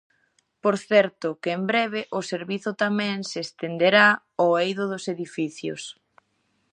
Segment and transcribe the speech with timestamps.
[0.63, 4.07] Por certo que en breve o servizo tamén se estenderá
[4.39, 5.81] ao eido dos edificios.